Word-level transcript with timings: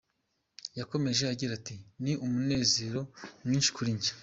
Yakomeje 0.79 1.23
agira 1.33 1.51
ati 1.59 1.75
“Ni 2.03 2.13
umunezero 2.25 3.01
mwinshi 3.45 3.69
kuri 3.75 3.89
njye. 3.97 4.11